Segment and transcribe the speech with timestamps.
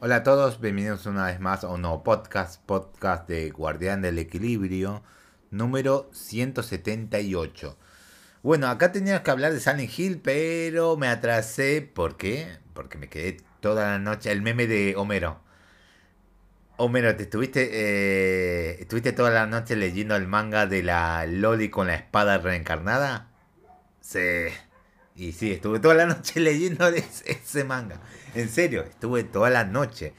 [0.00, 4.20] Hola a todos, bienvenidos una vez más a un nuevo podcast, podcast de Guardián del
[4.20, 5.02] Equilibrio,
[5.50, 7.76] número 178.
[8.44, 11.82] Bueno, acá tenía que hablar de Silent Hill, pero me atrasé.
[11.82, 12.58] ¿Por qué?
[12.74, 14.30] Porque me quedé toda la noche.
[14.30, 15.40] El meme de Homero.
[16.76, 21.88] Homero, ¿te estuviste, eh, estuviste toda la noche leyendo el manga de la Loli con
[21.88, 23.32] la espada reencarnada?
[24.00, 24.20] Sí.
[25.18, 28.00] Y sí, estuve toda la noche leyendo ese, manga.
[28.34, 30.14] En serio, estuve toda la noche.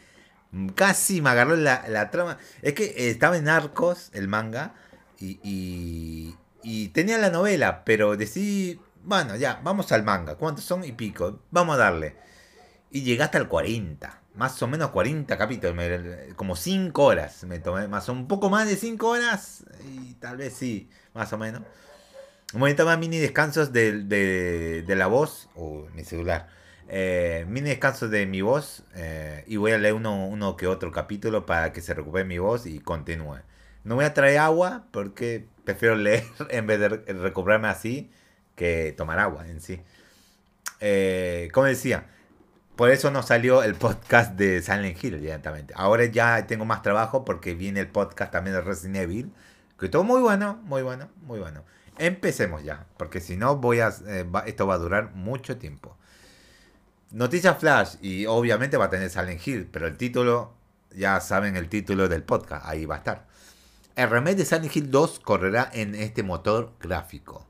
[0.76, 2.38] Casi me agarró la, la trama.
[2.62, 4.74] Es que estaba en Arcos, el manga,
[5.22, 10.36] y, y, tenía la novela, pero decidí, bueno, ya, vamos al manga.
[10.36, 10.84] ¿Cuántos son?
[10.84, 11.40] Y pico.
[11.50, 12.18] Vamos a darle.
[12.92, 14.22] Y llegué hasta el 40.
[14.36, 15.76] Más o menos 40 capítulos.
[16.36, 17.88] como 5 horas me tomé.
[17.88, 19.64] Más un poco más de 5 horas.
[19.86, 21.62] Y tal vez sí, más o menos.
[22.54, 25.50] Un momento más mini descansos de, de, de la voz.
[25.56, 26.48] O mi celular.
[26.88, 28.84] Eh, mini descansos de mi voz.
[28.96, 32.40] eh, y voy a leer uno, uno que otro capítulo para que se recupere mi
[32.40, 33.38] voz y continúe.
[33.84, 38.12] No voy a traer agua porque prefiero leer en vez de re- recuperarme así
[38.56, 39.82] que tomar agua en sí.
[40.80, 42.08] Eh, como decía,
[42.76, 45.74] por eso no salió el podcast de Silent Hill directamente.
[45.78, 49.32] Ahora ya tengo más trabajo porque viene el podcast también de Resident Evil.
[49.80, 51.64] Que todo muy bueno, muy bueno, muy bueno.
[52.00, 55.98] Empecemos ya, porque si no voy a, eh, esto va a durar mucho tiempo.
[57.12, 60.54] Noticias Flash y obviamente va a tener Silent Hill, pero el título,
[60.96, 63.28] ya saben el título del podcast, ahí va a estar.
[63.98, 67.46] El remake de Silent Hill 2 correrá en este motor gráfico.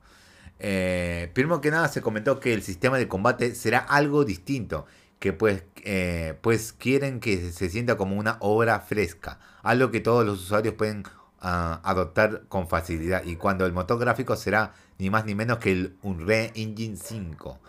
[0.57, 4.87] Eh, primero que nada se comentó que el sistema de combate será algo distinto,
[5.19, 10.25] que pues, eh, pues quieren que se sienta como una obra fresca, algo que todos
[10.25, 11.03] los usuarios pueden
[11.41, 15.97] adoptar con facilidad y cuando el motor gráfico será ni más ni menos que el
[16.01, 17.59] Unreal Engine 5.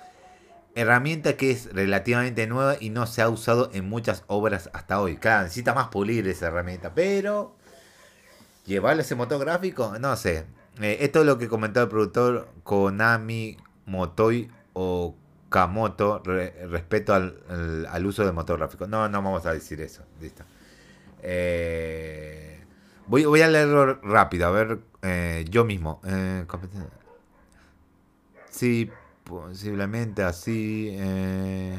[0.75, 5.17] Herramienta que es relativamente nueva y no se ha usado en muchas obras hasta hoy.
[5.17, 7.57] Claro, necesita más pulir esa herramienta, pero
[8.67, 10.45] llevarle ese motor gráfico, no sé.
[10.81, 13.57] Eh, esto es lo que comentó el productor Konami
[13.87, 15.15] Motoi o
[15.49, 18.87] Kamoto re- respecto al uso del motor gráfico.
[18.87, 20.05] No, no vamos a decir eso.
[20.21, 20.45] Listo.
[21.23, 22.50] Eh,
[23.11, 26.01] voy, voy a leerlo rápido, a ver eh, yo mismo.
[26.05, 26.45] Eh,
[28.51, 28.91] sí,
[29.25, 30.89] posiblemente así.
[30.93, 31.79] eh,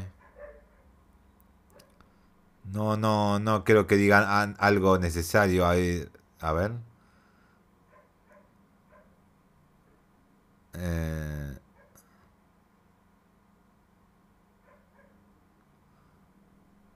[2.72, 6.08] no, no, no creo que digan an- algo necesario ahí.
[6.40, 6.72] A ver.
[10.74, 11.56] Eh,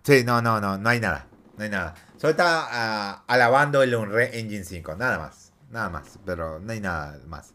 [0.04, 1.28] sí, no, no, no, no hay nada.
[1.58, 1.96] No hay nada.
[2.18, 5.52] Solo está ah, alabando el Unreal Engine 5, nada más.
[5.72, 7.54] Nada más, pero no hay nada más.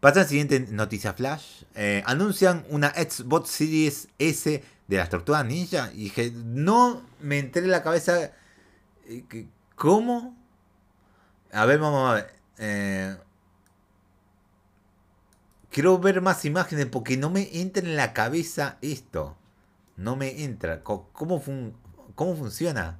[0.00, 1.62] Pasa siguiente noticia flash.
[1.74, 5.90] Eh, anuncian una Xbox Series S de las Tortugas Ninja.
[5.92, 8.32] Y dije, no me entré en la cabeza.
[9.06, 9.46] eh,
[9.76, 10.36] ¿Cómo?
[11.52, 12.34] A ver, vamos a ver.
[12.58, 13.16] Eh,
[15.70, 19.36] quiero ver más imágenes porque no me entra en la cabeza esto.
[19.96, 20.82] No me entra.
[20.82, 21.74] ¿Cómo, fun-
[22.14, 22.98] cómo funciona?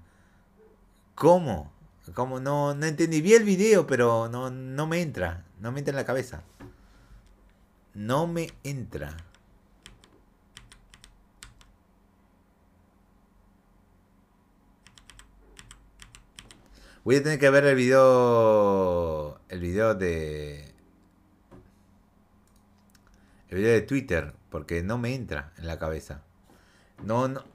[1.15, 1.73] ¿Cómo?
[2.15, 2.41] ¿Cómo?
[2.41, 3.21] No, no entendí.
[3.21, 5.45] Vi el video, pero no, no me entra.
[5.61, 6.43] No me entra en la cabeza.
[7.95, 9.17] No me entra.
[17.05, 19.41] Voy a tener que ver el video.
[19.49, 20.75] El video de.
[23.49, 24.35] El video de Twitter.
[24.51, 26.23] Porque no me entra en la cabeza.
[27.05, 27.52] No, no.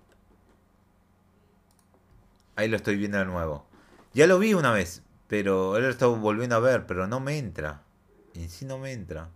[2.58, 3.66] Ahí lo estoy viendo de nuevo.
[4.14, 5.02] Ya lo vi una vez.
[5.30, 6.86] Pero ahora lo estoy volviendo a ver.
[6.86, 7.84] Pero no me entra.
[8.34, 9.30] En sí no me entra.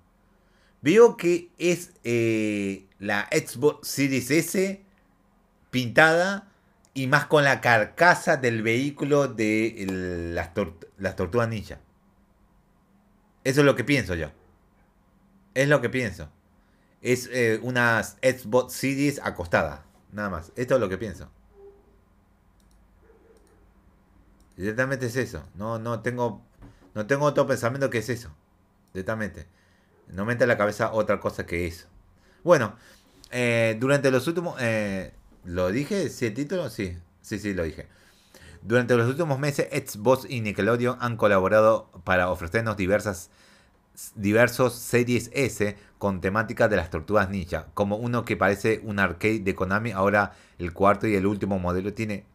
[0.81, 4.83] Veo que es eh, la Xbox Series S
[5.69, 6.51] pintada
[6.93, 9.85] y más con la carcasa del vehículo de
[10.33, 11.79] las, tort- las tortugas ninja.
[13.43, 14.31] Eso es lo que pienso yo.
[15.53, 16.29] Es lo que pienso.
[17.01, 19.85] Es eh, una Xbox Series acostada.
[20.11, 20.51] Nada más.
[20.55, 21.29] Esto es lo que pienso.
[24.61, 25.43] Directamente es eso.
[25.55, 26.43] No, no tengo.
[26.93, 28.29] No tengo otro pensamiento que es eso.
[28.93, 29.47] Directamente.
[30.09, 31.87] No me entra en la cabeza otra cosa que eso.
[32.43, 32.75] Bueno,
[33.31, 34.55] eh, durante los últimos.
[34.59, 35.13] eh,
[35.45, 36.09] ¿Lo dije?
[36.09, 36.69] ¿Sí el título?
[36.69, 37.87] Sí, sí, sí, lo dije.
[38.61, 43.31] Durante los últimos meses, Xbox y Nickelodeon han colaborado para ofrecernos diversas
[44.15, 49.39] diversos Series S con temática de las tortugas ninja, como uno que parece un arcade
[49.39, 52.25] de Konami, ahora el cuarto y el último modelo tiene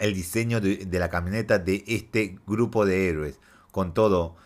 [0.00, 3.38] el diseño de, la camioneta de este grupo de héroes,
[3.70, 4.36] con todo,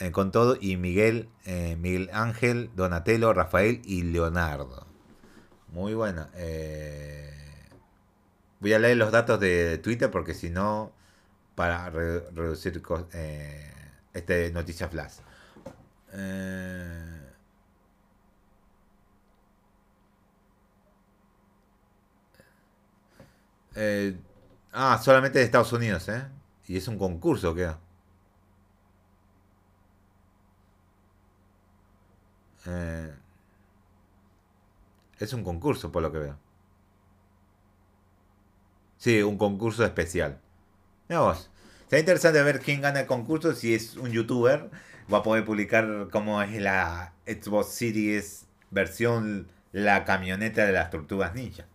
[0.00, 4.86] eh, con todo y Miguel, eh, Miguel Ángel, Donatello, Rafael y Leonardo.
[5.68, 6.30] Muy buena.
[6.34, 7.28] eh,
[8.60, 10.92] Voy a leer los datos de Twitter porque si no,
[11.56, 12.80] para reducir
[13.12, 13.72] eh,
[14.14, 15.14] este noticia flash.
[24.72, 26.24] Ah, solamente de Estados Unidos, ¿eh?
[26.66, 27.72] Y es un concurso, ¿qué?
[32.66, 33.12] Eh,
[35.18, 36.38] es un concurso, por lo que veo.
[38.98, 40.38] Sí, un concurso especial.
[41.08, 41.50] Vamos.
[41.88, 43.54] Será interesante ver quién gana el concurso.
[43.54, 44.70] Si es un youtuber,
[45.12, 51.34] va a poder publicar cómo es la Xbox Series versión la camioneta de las tortugas
[51.34, 51.66] ninja.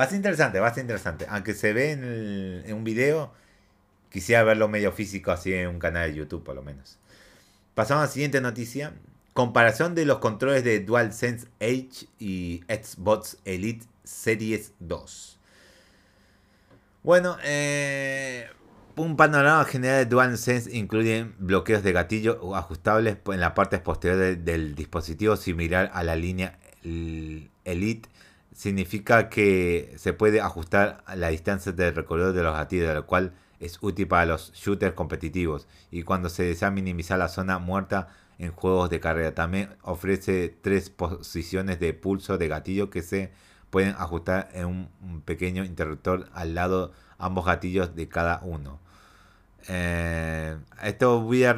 [0.00, 1.26] Va a ser interesante, va a ser interesante.
[1.28, 3.34] Aunque se ve en, un video,
[4.08, 6.98] quisiera verlo medio físico así en un canal de YouTube por lo menos.
[7.74, 8.94] Pasamos a la siguiente noticia.
[9.34, 15.38] Comparación de los controles de DualSense Edge y Xbox Elite Series 2.
[17.02, 18.48] Bueno, eh,
[18.96, 24.74] un panorama general de DualSense incluye bloqueos de gatillo ajustables en la parte posterior del
[24.74, 28.08] dispositivo similar a la línea Elite.
[28.60, 33.78] Significa que se puede ajustar la distancia de recorrido de los gatillos, lo cual es
[33.80, 35.66] útil para los shooters competitivos.
[35.90, 38.08] Y cuando se desea minimizar la zona muerta
[38.38, 43.32] en juegos de carrera, también ofrece tres posiciones de pulso de gatillo que se
[43.70, 48.78] pueden ajustar en un pequeño interruptor al lado ambos gatillos de cada uno.
[49.68, 51.56] Eh, esto voy a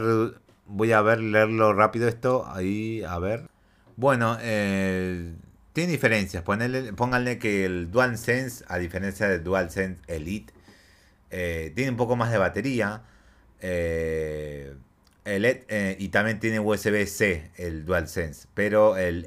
[0.66, 3.50] voy a ver leerlo rápido esto ahí a ver.
[3.96, 5.34] Bueno, eh,
[5.72, 6.42] tiene diferencias.
[6.42, 10.52] pónganle que el DualSense, a diferencia del DualSense Elite,
[11.30, 13.02] eh, tiene un poco más de batería.
[13.60, 14.76] el,
[15.98, 18.48] y también tiene USB-C el DualSense.
[18.54, 19.26] Pero el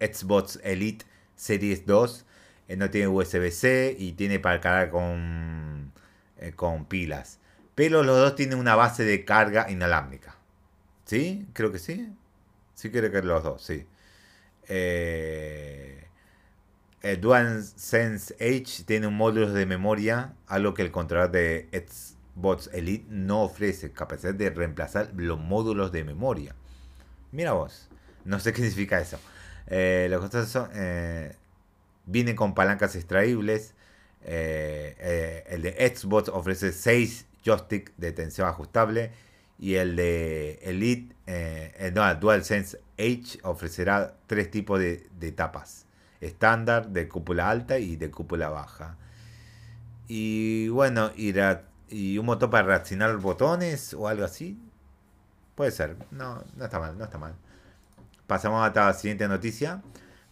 [0.00, 1.04] Xbox Elite
[1.36, 2.24] Series 2
[2.68, 5.92] eh, no tiene USB-C y tiene para cargar con,
[6.38, 7.38] eh, con pilas.
[7.74, 10.36] Pero los dos tienen una base de carga inalámbrica.
[11.04, 11.46] ¿Sí?
[11.52, 12.08] Creo que sí.
[12.74, 13.86] Sí creo que los dos, sí.
[14.68, 16.06] Eh,
[17.02, 23.06] el DualSense Edge tiene un módulo de memoria, algo que el controlador de Xbox Elite
[23.08, 26.54] no ofrece, capacidad de reemplazar los módulos de memoria.
[27.32, 27.88] Mira vos,
[28.24, 29.18] no sé qué significa eso.
[29.66, 31.34] Eh, los costos son, eh,
[32.06, 33.74] vienen con palancas extraíbles.
[34.24, 39.10] Eh, el de Xbox ofrece 6 joysticks de tensión ajustable.
[39.58, 45.86] Y el de Elite, el, no, DualSense Edge ofrecerá tres tipos de, tapas.
[46.20, 48.96] Estándar, de cúpula alta y de cúpula baja.
[50.08, 51.32] Y bueno, y,
[51.88, 54.58] y un motor para reaccionar botones o algo así.
[55.54, 55.96] Puede ser.
[56.10, 57.34] No, no está mal, no está mal.
[58.26, 59.82] Pasamos a la siguiente noticia.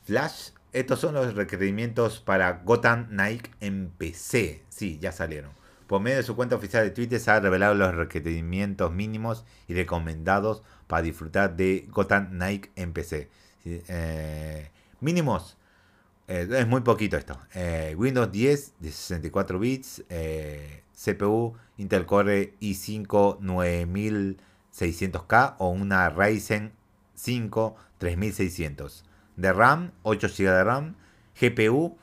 [0.04, 4.64] Flash, estos son los requerimientos para Gotham Nike en PC.
[4.68, 5.59] Sí, ya salieron.
[5.90, 9.74] Por medio de su cuenta oficial de Twitter se han revelado los requerimientos mínimos y
[9.74, 13.28] recomendados para disfrutar de Gotham Nike en PC.
[13.64, 14.70] Eh,
[15.00, 15.56] mínimos.
[16.28, 17.40] Eh, es muy poquito esto.
[17.54, 20.04] Eh, Windows 10 de 64 bits.
[20.94, 26.72] CPU Intel Core i5 9600K o una Ryzen
[27.16, 29.04] 5 3600.
[29.34, 30.94] De RAM, 8 GB de RAM.
[31.34, 31.98] GPU,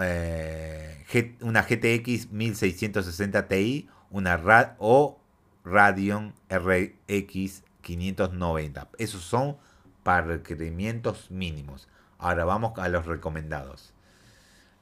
[0.00, 1.04] eh,
[1.40, 5.18] una GTX 1660 Ti, una Rad o
[5.64, 8.88] Radeon RX 590.
[8.98, 9.56] Esos son
[10.02, 11.88] para requerimientos mínimos.
[12.18, 13.92] Ahora vamos a los recomendados.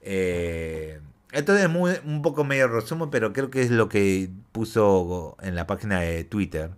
[0.02, 1.00] Eh,
[1.33, 5.54] esto es muy, un poco medio resumen, pero creo que es lo que puso en
[5.54, 6.71] la página de Twitter.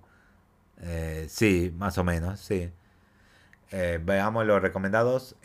[0.81, 2.71] Eh, sí, más o menos, sí.
[3.71, 5.37] Eh, veamos los recomendados.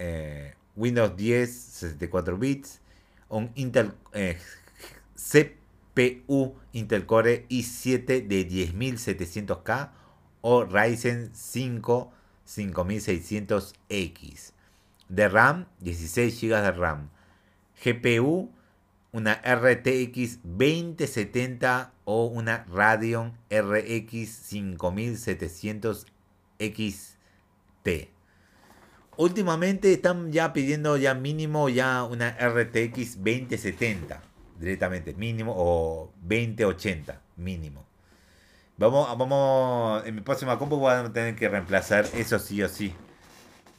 [0.80, 2.82] Windows 10, 64 bits.
[3.30, 4.38] Un Intel eh,
[5.16, 9.92] CPU Intel Core i7 de 10700K
[10.42, 12.14] o Ryzen 5
[12.48, 14.54] 5600X.
[15.10, 17.10] De RAM, 16 GB de RAM.
[17.84, 18.50] GPU,
[19.12, 26.06] una RTX 2070 o una Radeon RX 5700
[26.60, 28.19] XT.
[29.20, 34.22] Últimamente están ya pidiendo ya mínimo ya una RTX 2070
[34.58, 37.86] directamente, mínimo o 2080 mínimo.
[38.78, 42.96] Vamos, vamos, en mi próxima compu vamos a tener que reemplazar eso sí o sí.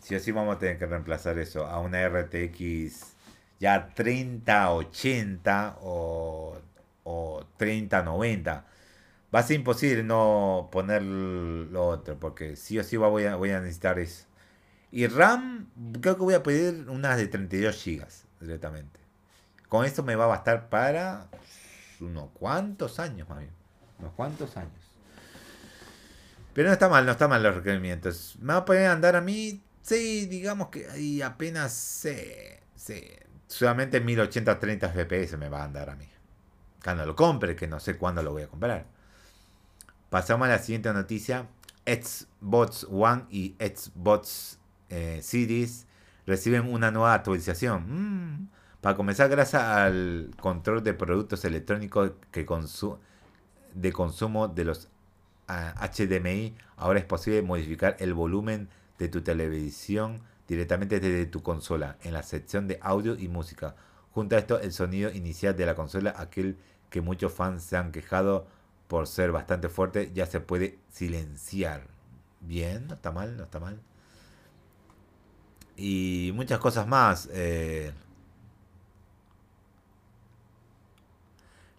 [0.03, 3.15] Sí o sí vamos a tener que reemplazar eso a una RTX
[3.59, 6.59] ya 3080 o,
[7.05, 8.67] o 3090.
[9.35, 13.53] Va a ser imposible no poner lo otro porque sí o sí voy a, voy
[13.53, 14.30] a necesitar eso.
[14.93, 15.71] Y RAM,
[16.01, 18.07] creo que voy a pedir unas de 32 GB
[18.41, 19.01] directamente.
[19.69, 21.29] con esto me va a bastar para
[22.01, 23.53] unos cuantos años, más bien.
[23.99, 24.73] Unos cuantos años.
[26.55, 28.37] Pero no está mal, no está mal los requerimientos.
[28.41, 29.63] ¿Me va a poder andar a mí?
[29.83, 32.63] Sí, digamos que ahí apenas sé.
[32.75, 33.03] Sí,
[33.47, 36.09] solamente 1080 30 FPS me va a andar a mí.
[36.83, 38.87] Cuando lo compre, que no sé cuándo lo voy a comprar.
[40.09, 41.47] Pasamos a la siguiente noticia.
[41.87, 44.60] Xbox One y Xbox
[44.91, 45.21] eh,
[46.27, 47.85] reciben una nueva actualización.
[47.89, 48.49] Mm.
[48.81, 52.47] Para comenzar, gracias al control de productos electrónicos que
[53.75, 54.89] de consumo de los
[55.49, 58.69] HDMI, ahora es posible modificar el volumen
[58.99, 63.75] de tu televisión directamente desde tu consola en la sección de audio y música.
[64.13, 66.57] Junto a esto, el sonido inicial de la consola, aquel
[66.89, 68.47] que muchos fans se han quejado
[68.89, 71.87] por ser bastante fuerte, ya se puede silenciar.
[72.41, 73.81] Bien, no está mal, no está mal.
[75.83, 77.31] Y muchas cosas más.
[77.33, 77.93] Eh,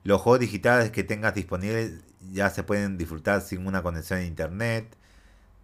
[0.04, 4.98] los juegos digitales que tengas disponibles ya se pueden disfrutar sin una conexión a internet.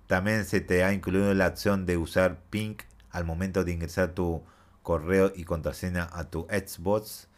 [0.05, 4.43] También se te ha incluido la opción de usar Pink al momento de ingresar tu
[4.83, 7.29] correo y contraseña a tu Xbox.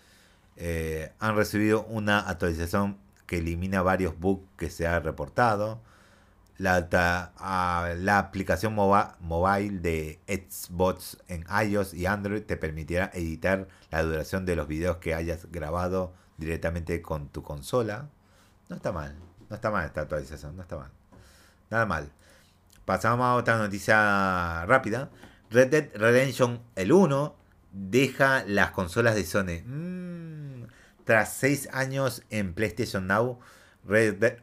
[0.58, 5.80] Eh, han recibido una actualización que elimina varios bugs que se ha reportado.
[6.60, 7.34] La,
[7.98, 14.56] la aplicación mobile de Xbox en iOS y Android te permitirá editar la duración de
[14.56, 18.10] los videos que hayas grabado directamente con tu consola.
[18.68, 19.16] No está mal,
[19.50, 20.92] no está mal esta actualización, no está mal.
[21.70, 22.12] Nada mal.
[22.86, 25.10] Pasamos a otra noticia rápida.
[25.52, 27.36] Red Dead Redemption el 1
[27.72, 29.64] deja las consolas de Sony.
[29.66, 30.64] Mm,
[31.06, 33.40] tras 6 años en PlayStation Now,
[33.86, 34.38] Red Dead,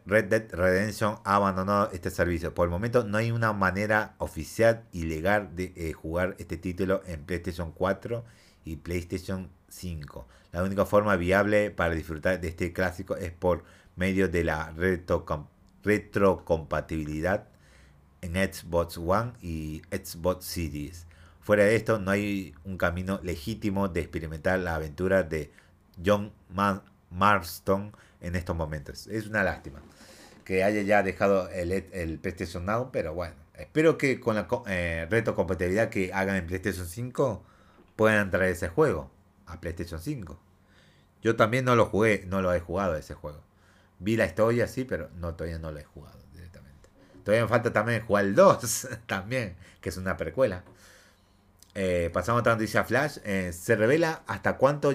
[0.51, 2.55] Redemption ha abandonado este servicio.
[2.55, 7.03] Por el momento no hay una manera oficial y legal de eh, jugar este título
[7.07, 8.25] en PlayStation 4
[8.65, 10.27] y PlayStation 5.
[10.53, 13.65] La única forma viable para disfrutar de este clásico es por
[13.95, 14.73] medio de la
[15.83, 17.47] retrocompatibilidad
[18.23, 21.07] en Xbox One y Xbox Series.
[21.41, 25.53] Fuera de esto, no hay un camino legítimo de experimentar la aventura de
[26.05, 26.33] John
[27.11, 29.07] Marston en estos momentos.
[29.07, 29.81] Es una lástima
[30.45, 35.07] que haya ya dejado el, el PlayStation Now, pero bueno, espero que con la eh,
[35.11, 37.43] retrocompatibilidad que hagan en PlayStation 5
[37.97, 39.11] puedan traer ese juego
[39.47, 40.39] a PlayStation 5.
[41.23, 43.43] Yo también no lo jugué, no lo he jugado ese juego.
[43.99, 46.91] Vi la historia, sí, pero no, todavía no lo he jugado directamente.
[47.25, 50.63] Todavía me falta también jugar el 2, también, que es una precuela.
[51.75, 53.19] Eh, pasamos a otra noticia Flash.
[53.25, 54.93] Eh, se revela hasta cuánto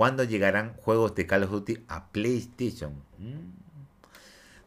[0.00, 2.94] cuándo llegarán juegos de Call of Duty a PlayStation.
[3.18, 3.50] Mm.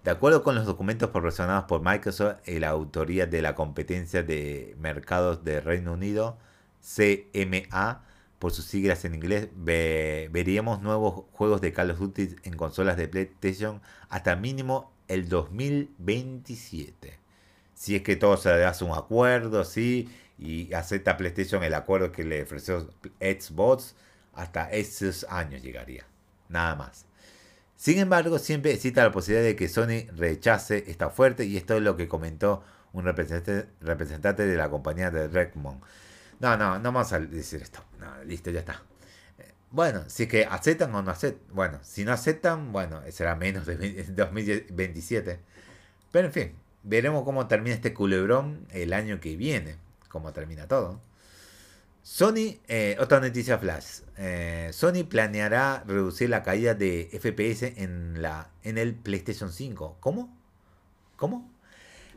[0.03, 4.75] De acuerdo con los documentos proporcionados por Microsoft y la autoría de la competencia de
[4.77, 6.37] mercados de Reino Unido,
[6.81, 8.03] CMA,
[8.37, 13.07] por sus siglas en inglés, veríamos nuevos juegos de Call of Duty en consolas de
[13.07, 17.17] PlayStation hasta mínimo el 2027.
[17.73, 22.23] Si es que todo se hace un acuerdo, sí, y acepta PlayStation el acuerdo que
[22.23, 22.87] le ofreció
[23.19, 23.95] Xbox,
[24.33, 26.05] hasta esos años llegaría.
[26.49, 27.05] Nada más.
[27.75, 31.81] Sin embargo, siempre existe la posibilidad de que Sony rechace esta oferta y esto es
[31.81, 32.63] lo que comentó
[32.93, 35.81] un representante, de la compañía de Redmond.
[36.39, 37.83] No, no, no vamos a decir esto.
[37.99, 38.83] No, listo, ya está.
[39.39, 41.55] Eh, bueno, si es que aceptan o no aceptan.
[41.55, 45.39] Bueno, si no aceptan, bueno, será menos de 2027.
[46.11, 49.77] Pero en fin, veremos cómo termina este culebrón el año que viene.
[50.09, 51.01] Cómo termina todo.
[52.03, 54.01] Sony, eh, otra noticia flash.
[54.17, 59.97] Eh, Sony planeará reducir la caída de FPS en, la, en el PlayStation 5.
[60.01, 60.37] ¿Cómo?
[61.15, 61.49] ¿Cómo?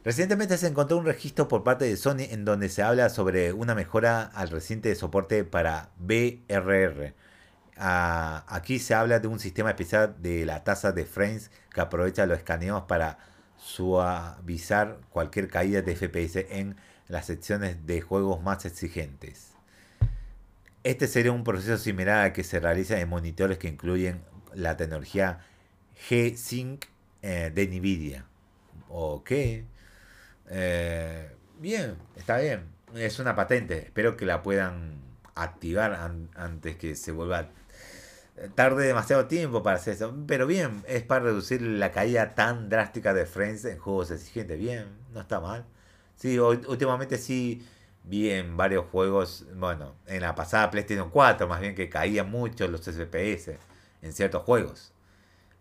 [0.05, 3.77] Recientemente se encontró un registro por parte de Sony en donde se habla sobre una
[3.77, 7.15] mejora al reciente soporte para BRR.
[7.77, 12.27] Ah, aquí se habla de un sistema especial de la tasa de frames que aprovecha
[12.27, 13.19] los escaneos para
[13.57, 16.77] suavizar cualquier caída de FPS en
[17.07, 19.56] las secciones de juegos más exigentes.
[20.87, 24.23] Este sería un proceso similar al que se realiza en monitores que incluyen
[24.55, 25.41] la tecnología
[26.09, 26.85] G-Sync
[27.23, 28.25] eh, de NVIDIA.
[28.89, 29.33] Ok.
[30.49, 31.29] Eh,
[31.59, 32.67] bien, está bien.
[32.95, 33.79] Es una patente.
[33.79, 35.01] Espero que la puedan
[35.35, 35.93] activar
[36.37, 37.49] antes que se vuelva
[38.55, 40.15] tarde demasiado tiempo para hacer eso.
[40.29, 44.57] Pero bien, es para reducir la caída tan drástica de frames en juegos exigentes.
[44.57, 45.65] Bien, no está mal.
[46.15, 47.67] Sí, últimamente sí
[48.07, 52.67] vi en varios juegos, bueno, en la pasada PlayStation 4 más bien que caían mucho
[52.69, 53.59] los FPS
[54.03, 54.93] en ciertos juegos.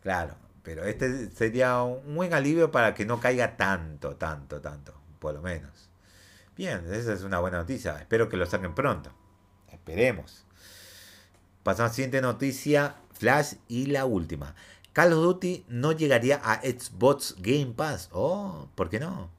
[0.02, 5.34] Claro, pero este sería un buen alivio para que no caiga tanto, tanto, tanto, por
[5.34, 5.90] lo menos.
[6.56, 7.98] Bien, esa es una buena noticia.
[8.00, 9.12] Espero que lo saquen pronto.
[9.72, 10.46] Esperemos.
[11.64, 14.56] pasamos a la siguiente noticia, Flash y la última.
[14.94, 18.10] Call of Duty no llegaría a Xbox Game Pass.
[18.14, 19.35] Oh, ¿por qué no?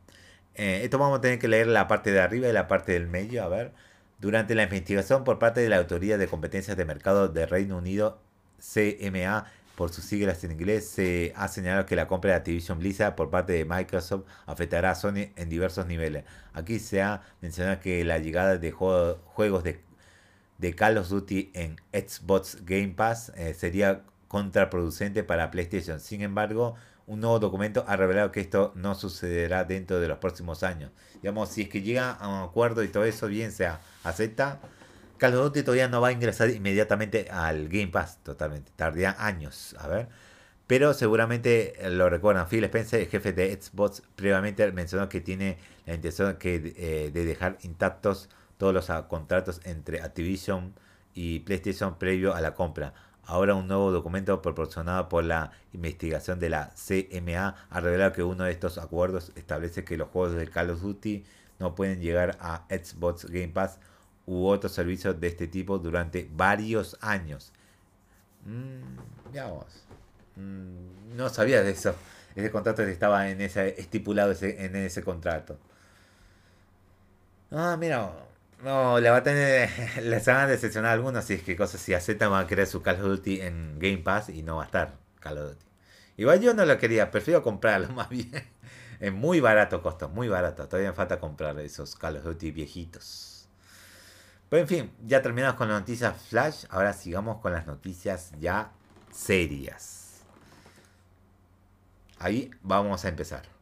[0.56, 3.06] Eh, esto vamos a tener que leer la parte de arriba y la parte del
[3.06, 3.44] medio.
[3.44, 3.72] A ver.
[4.18, 8.18] Durante la investigación por parte de la Autoridad de Competencias de Mercado de Reino Unido,
[8.58, 9.44] CMA,
[9.76, 13.28] por sus siglas en inglés, se ha señalado que la compra de Activision Blizzard por
[13.28, 16.24] parte de Microsoft afectará a Sony en diversos niveles.
[16.54, 19.80] Aquí se ha mencionado que la llegada de juegos de,
[20.56, 26.00] de, Call of Duty en Xbox Game Pass eh, sería contraproducente para PlayStation.
[26.00, 26.74] Sin embargo,
[27.06, 30.90] un nuevo documento ha revelado que esto no sucederá dentro de los próximos años.
[31.14, 33.68] Digamos, si es que llega a un acuerdo y todo eso bien se
[34.02, 34.60] acepta,
[35.18, 38.70] Call of Duty todavía no va a ingresar inmediatamente al Game Pass, totalmente.
[38.76, 40.08] Tardaría años, a ver.
[40.66, 42.48] Pero seguramente lo recuerdan.
[42.48, 47.24] Phil Spencer, el jefe de Xbox, previamente mencionó que tiene la intención que, eh, de
[47.24, 50.74] dejar intactos todos los contratos entre Activision
[51.14, 52.92] y PlayStation previo a la compra.
[53.26, 58.44] Ahora un nuevo documento proporcionado por la investigación de la CMA ha revelado que uno
[58.44, 61.24] de estos acuerdos establece que los juegos de Call of Duty
[61.58, 63.78] no pueden llegar a Xbox Game Pass
[64.26, 67.52] u otros servicios de este tipo durante varios años.
[68.44, 69.00] Mm,
[70.36, 71.96] mm, no sabía de eso.
[72.36, 75.58] Ese contrato estaba en ese, estipulado en ese contrato.
[77.50, 78.12] Ah, mira,
[78.62, 79.70] no, le va a tener.
[80.02, 82.82] Les van a decepcionar algunos si es que cosas si aceptan van a querer su
[82.82, 85.66] Call of Duty en Game Pass y no va a estar Call of Duty.
[86.18, 88.30] Igual yo no lo quería, prefiero comprarlo más bien.
[88.98, 90.66] Es muy barato costo, muy barato.
[90.66, 93.48] Todavía me falta comprar esos Call of Duty viejitos.
[94.48, 96.64] Pero en fin, ya terminamos con las noticias flash.
[96.70, 98.70] Ahora sigamos con las noticias ya
[99.10, 100.22] serias.
[102.18, 103.55] Ahí vamos a empezar.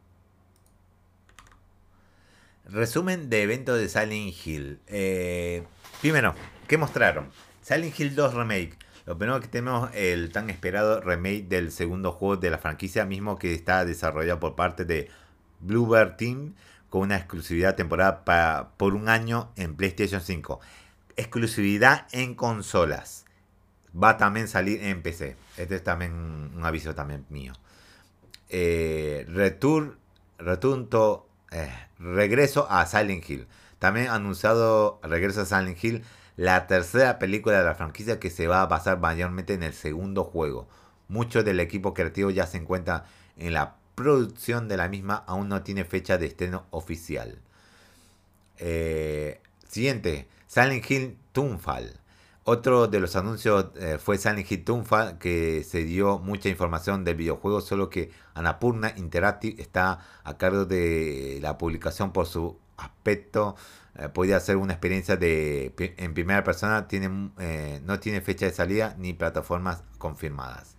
[2.67, 4.79] Resumen de evento de Silent Hill.
[4.87, 5.63] Eh,
[6.01, 6.33] primero,
[6.67, 7.29] ¿qué mostraron?
[7.61, 8.77] Silent Hill 2 Remake.
[9.05, 13.37] Lo primero que tenemos el tan esperado remake del segundo juego de la franquicia, mismo
[13.37, 15.09] que está desarrollado por parte de
[15.59, 16.55] Bluebird Team
[16.89, 20.59] con una exclusividad temporada para, por un año en PlayStation 5.
[21.17, 23.25] Exclusividad en consolas.
[23.95, 25.35] Va a también salir en PC.
[25.57, 27.53] Este es también un aviso también mío.
[28.49, 29.97] Eh, Return,
[30.39, 33.47] Retunto eh, regreso a Silent Hill.
[33.79, 36.03] También anunciado regreso a Silent Hill,
[36.37, 40.23] la tercera película de la franquicia que se va a basar mayormente en el segundo
[40.23, 40.67] juego.
[41.07, 43.05] Mucho del equipo creativo ya se encuentra
[43.37, 47.39] en la producción de la misma, aún no tiene fecha de estreno oficial.
[48.57, 51.99] Eh, siguiente, Silent Hill Toonfall.
[52.47, 57.15] Otro de los anuncios eh, fue Silent Hill Tunfa, que se dio mucha información del
[57.15, 63.55] videojuego, solo que Anapurna Interactive está a cargo de la publicación por su aspecto.
[63.97, 68.51] Eh, podría ser una experiencia de en primera persona, tiene, eh, no tiene fecha de
[68.51, 70.75] salida ni plataformas confirmadas.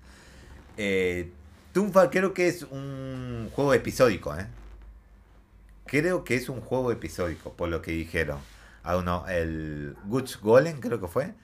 [1.72, 4.32] Tunfa creo que es un juego episódico,
[5.86, 8.38] Creo que es un juego episódico, por lo que dijeron.
[8.84, 11.34] A uno, el Guts Golem creo que fue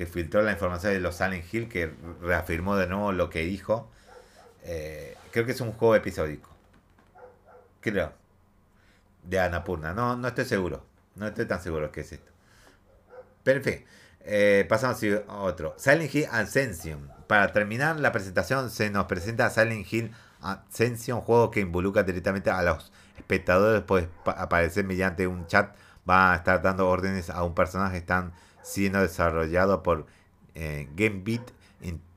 [0.00, 3.90] que filtró la información de los Silent Hill, que reafirmó de nuevo lo que dijo.
[4.62, 6.48] Eh, creo que es un juego episódico.
[7.82, 8.10] Creo.
[9.24, 9.92] De Anapurna.
[9.92, 10.86] No, no estoy seguro.
[11.16, 12.32] No estoy tan seguro que es esto.
[13.42, 13.84] Pero en fin.
[14.20, 15.74] Eh, pasamos a otro.
[15.76, 17.12] Silent Hill Ascension.
[17.26, 22.62] Para terminar la presentación se nos presenta Silent Hill Ascension, juego que involucra directamente a
[22.62, 23.82] los espectadores.
[23.82, 25.76] Puede aparecer mediante un chat.
[26.08, 27.98] Va a estar dando órdenes a un personaje.
[27.98, 28.32] Están
[28.62, 30.06] siendo desarrollado por
[30.54, 31.50] eh, GameBeat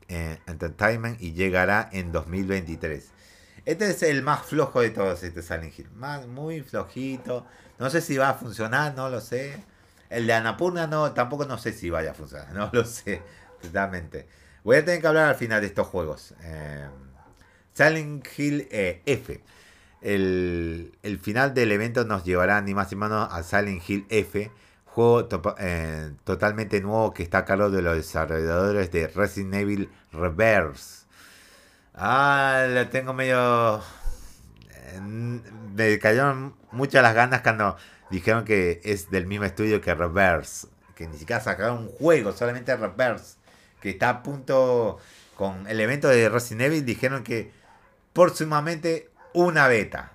[0.09, 3.11] eh, Entertainment y llegará en 2023.
[3.65, 5.89] Este es el más flojo de todos, este Silent Hill.
[5.95, 7.45] Más, muy flojito.
[7.79, 9.63] No sé si va a funcionar, no lo sé.
[10.09, 13.21] El de Anapurna no, tampoco no sé si vaya a funcionar, no lo sé,
[13.61, 14.27] totalmente.
[14.63, 16.35] Voy a tener que hablar al final de estos juegos.
[16.41, 16.87] Eh,
[17.73, 19.41] Silent Hill eh, F.
[20.01, 24.51] El, el, final del evento nos llevará ni más ni menos a Silent Hill F,
[24.93, 25.27] Juego
[25.57, 31.05] eh, totalmente nuevo que está a cargo de los desarrolladores de Resident Evil Reverse.
[31.95, 33.81] Ah, lo tengo medio...
[34.69, 37.75] Eh, me cayeron muchas las ganas cuando
[38.11, 40.67] dijeron que es del mismo estudio que Reverse.
[40.93, 43.37] Que ni siquiera sacaron un juego, solamente Reverse.
[43.81, 44.99] Que está a punto
[45.35, 46.85] con el evento de Resident Evil.
[46.85, 47.51] Dijeron que
[48.13, 50.11] próximamente una beta.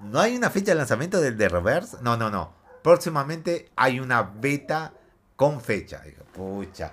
[0.00, 1.98] ¿No hay una fecha de lanzamiento del de Reverse?
[2.02, 4.92] No, no, no próximamente hay una beta
[5.36, 6.02] con fecha.
[6.34, 6.92] pucha,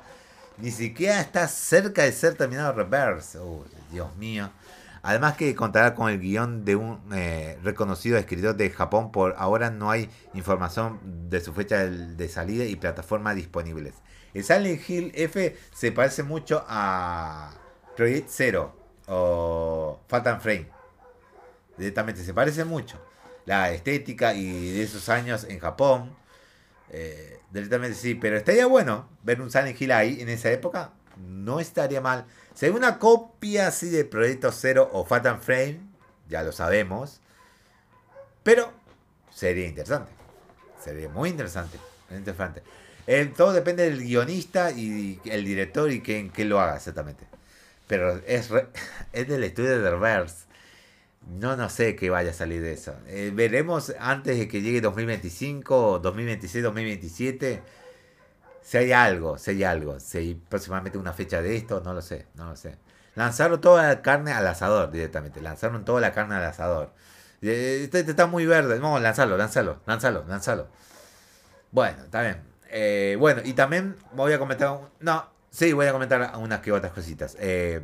[0.57, 3.39] ni siquiera está cerca de ser terminado Reverse.
[3.91, 4.49] Dios mío.
[5.01, 9.11] Además que contará con el guion de un eh, reconocido escritor de Japón.
[9.11, 10.99] Por ahora no hay información
[11.29, 13.93] de su fecha de, salida y plataformas disponibles.
[14.33, 17.51] El Silent Hill F se parece mucho a
[17.95, 18.75] Project Zero
[19.07, 20.67] o Phantom Frame.
[21.77, 22.99] Directamente se parece mucho.
[23.49, 26.15] La estética y de esos años en Japón.
[26.91, 30.91] Eh, directamente sí, pero estaría bueno ver un Silent Hill ahí en esa época.
[31.17, 32.25] No estaría mal.
[32.53, 35.79] Si hay una copia así de Proyecto Zero o Phantom Frame,
[36.27, 37.21] ya lo sabemos.
[38.43, 38.71] Pero
[39.33, 40.11] sería interesante.
[40.79, 41.79] Sería muy interesante.
[42.11, 42.61] interesante.
[43.35, 47.25] Todo depende del guionista y el director y quién, lo haga exactamente.
[47.87, 48.51] Pero es,
[49.11, 50.48] es del estudio de Reverse.
[51.29, 52.95] No, no sé qué vaya a salir de eso.
[53.07, 57.61] Eh, veremos antes de que llegue 2025, 2026, 2027.
[58.61, 59.99] Si hay algo, si hay algo.
[59.99, 62.77] Si hay próximamente una fecha de esto, no lo sé, no lo sé.
[63.15, 65.41] Lanzaron toda la carne al asador directamente.
[65.41, 66.93] Lanzaron toda la carne al asador.
[67.41, 68.79] Eh, este, este, está muy verde.
[68.79, 70.67] No, lanzalo, lanzalo, lanzalo, lanzalo.
[71.71, 72.41] Bueno, está bien.
[72.71, 74.79] Eh, bueno, y también voy a comentar.
[74.99, 77.35] No, sí, voy a comentar unas que otras cositas.
[77.39, 77.83] el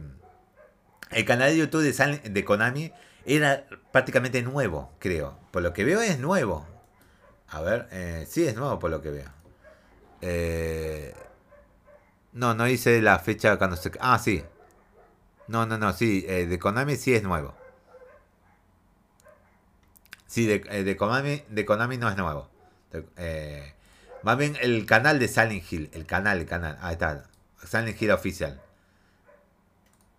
[1.25, 2.91] canal de YouTube de, de Konami
[3.25, 5.38] era prácticamente nuevo, creo.
[5.51, 6.65] Por lo que veo es nuevo.
[7.47, 9.29] A ver, eh, sí es nuevo por lo que veo.
[10.21, 11.13] Eh,
[12.33, 13.91] no, no dice la fecha cuando se...
[13.99, 14.43] Ah, sí.
[15.47, 17.55] No, no, no, sí, eh, de Konami sí es nuevo.
[20.27, 22.49] Sí, de, de, Konami, de Konami no es nuevo.
[24.23, 25.89] más bien el canal de Silent Hill.
[25.93, 26.77] El canal, el canal.
[26.81, 27.25] Ahí está.
[27.63, 28.61] Silent Hill Official.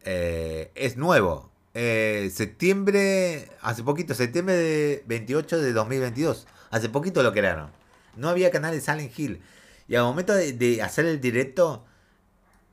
[0.04, 1.52] es nuevo.
[1.78, 6.46] Eh, septiembre, hace poquito, septiembre de 28 de 2022.
[6.70, 7.70] Hace poquito lo crearon.
[8.16, 9.42] No había canal de Silent Hill.
[9.86, 11.84] Y al momento de, hacer el directo,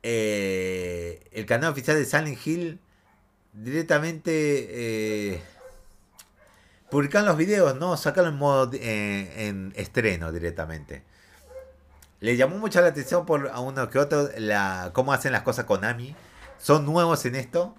[0.02, 2.80] eh, el canal oficial de Silent Hill
[3.52, 5.42] directamente eh,
[6.90, 7.98] publican los videos, ¿no?
[7.98, 11.02] Sacarlo en modo en estreno directamente.
[12.20, 15.66] Le llamó mucho la atención por a uno que otro la, cómo hacen las cosas
[15.66, 16.16] Konami.
[16.56, 17.74] Son nuevos en esto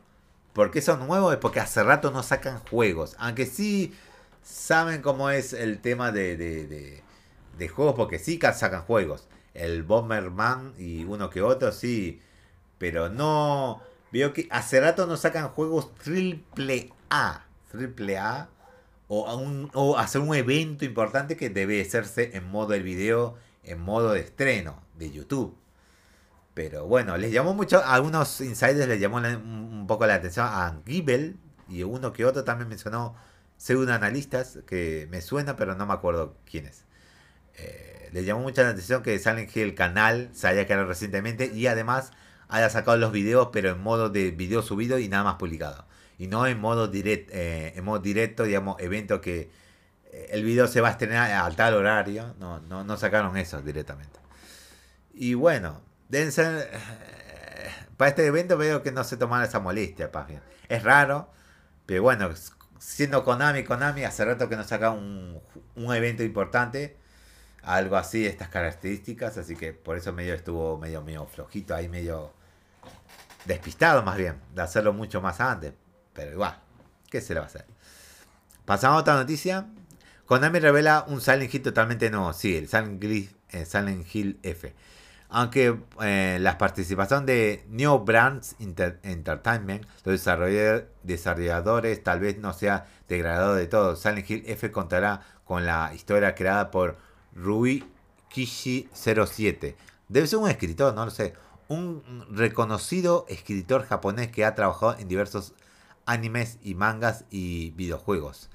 [0.56, 1.34] ¿Por qué son nuevos?
[1.34, 3.18] Es porque hace rato no sacan juegos.
[3.20, 3.94] Aunque sí
[4.42, 9.28] saben cómo es el tema de, de, juegos, porque sí sacan juegos.
[9.54, 12.22] El Bomberman y uno que otro, sí.
[12.78, 13.82] Pero no.
[14.14, 17.44] Veo que hace rato no sacan juegos triple A.
[17.70, 18.48] Triple A.
[19.10, 23.82] O, un, o hacer un evento importante que debe hacerse en modo de video, en
[23.82, 25.54] modo de estreno de YouTube.
[26.56, 30.82] Pero bueno, les llamó mucho, a algunos insiders les llamó un poco la atención a
[30.88, 31.38] Gibel
[31.68, 33.16] y uno que otro también mencionó
[33.90, 36.86] analistas que me suena, pero no me acuerdo quiénes.
[37.58, 41.68] Eh, les llamó mucho la atención que Silent Hill canal se haya creado recientemente y
[41.68, 42.12] además
[42.48, 45.86] haya sacado los videos, pero en modo de video subido y nada más publicado.
[46.18, 49.50] Y no en modo, direct, eh, en modo directo, digamos, evento que
[50.06, 52.34] eh, el video se va a estrenar a tal horario.
[52.40, 54.20] No, no, no sacaron eso directamente.
[55.14, 56.70] Y bueno, Deben ser.
[56.72, 60.42] Eh, para este evento veo que no se tomaron esa molestia, bien.
[60.68, 61.30] Es raro,
[61.86, 62.30] pero bueno,
[62.80, 65.42] siendo Konami, Konami, hace rato que nos saca un,
[65.76, 66.98] evento importante,
[67.64, 72.34] algo así estas características, así que por eso medio estuvo medio, medio flojito, ahí medio
[73.46, 75.74] despistado más bien, de hacerlo mucho más antes,
[76.14, 76.60] pero igual,
[77.10, 77.66] ¿qué se le va a hacer?
[78.66, 79.68] Pasamos a otra noticia.
[80.26, 83.04] Konami revela un Silent Hill totalmente nuevo, sí, el Silent
[84.14, 84.74] Hill eh, F
[85.36, 90.26] aunque eh, la participación de New Brands Entertainment, los
[91.04, 93.98] desarrolladores, tal vez no sea degradado de todo.
[93.98, 96.96] Silent Hill F contará con la historia creada por
[97.34, 97.84] Rui
[98.30, 99.76] Kishi 07.
[100.08, 101.34] Debe ser un escritor, no lo sé.
[101.68, 105.54] Un reconocido escritor japonés que ha trabajado en diversos
[106.06, 108.50] animes y mangas y videojuegos.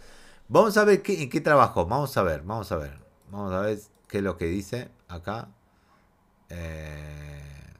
[0.48, 1.84] Vamos a ver en qué trabajó.
[1.84, 2.98] Vamos a ver, vamos a ver.
[3.30, 5.50] Vamos a ver qué es lo que dice acá.
[6.50, 7.74] Eh,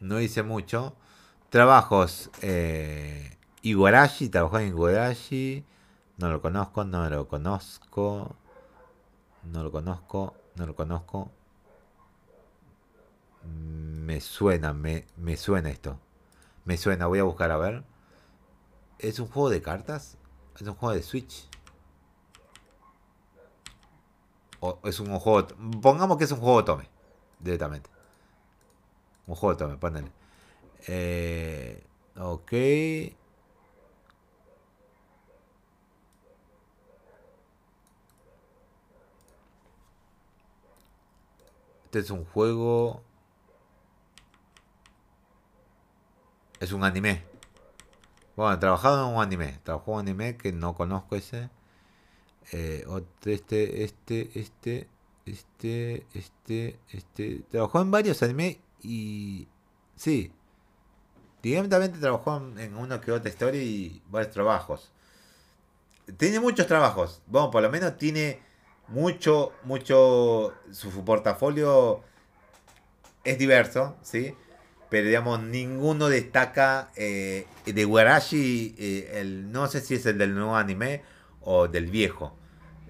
[0.00, 0.94] no hice mucho.
[1.50, 2.30] Trabajos.
[2.42, 3.36] Eh,
[4.30, 5.64] trabajó en Igarashi.
[6.18, 8.36] No lo conozco, no lo conozco.
[9.44, 11.30] No lo conozco, no lo conozco.
[13.44, 15.98] Me suena, me, me suena esto.
[16.64, 17.84] Me suena, voy a buscar a ver.
[18.98, 20.16] ¿Es un juego de cartas?
[20.54, 21.48] ¿Es un juego de Switch?
[24.84, 25.48] Es un juego.
[25.80, 26.88] Pongamos que es un juego tome.
[27.40, 27.90] Directamente.
[29.26, 30.10] Un juego tome, ponele.
[30.86, 31.84] Eh,
[32.16, 32.52] ok.
[41.84, 43.02] Este es un juego.
[46.60, 47.24] Es un anime.
[48.36, 49.60] Bueno, trabajado en un anime.
[49.62, 51.50] Trabajó en un anime que no conozco ese.
[52.52, 52.86] Eh,
[53.24, 54.88] este, este, este.
[55.24, 57.42] Este, este, este.
[57.50, 59.48] Trabajó en varios anime y.
[59.96, 60.32] Sí.
[61.42, 64.92] Directamente trabajó en uno que otra historia y varios trabajos.
[66.16, 67.20] Tiene muchos trabajos.
[67.26, 68.40] Bueno, por lo menos tiene
[68.88, 70.52] mucho, mucho.
[70.70, 72.02] Su portafolio
[73.24, 74.34] es diverso, ¿sí?
[74.90, 78.74] Pero digamos, ninguno destaca eh, de Warashi.
[78.78, 81.02] Eh, el, no sé si es el del nuevo anime
[81.40, 82.36] o del viejo.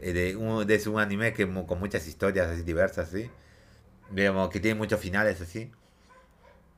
[0.02, 3.30] Eh, de, un, de un anime que con muchas historias así diversas, ¿sí?
[4.10, 5.70] Digamos, que tiene muchos finales así.